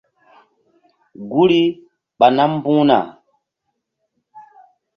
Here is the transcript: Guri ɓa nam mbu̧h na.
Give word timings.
Guri 1.31 1.61
ɓa 2.17 2.27
nam 2.35 2.51
mbu̧h 2.57 2.81
na. 2.89 2.97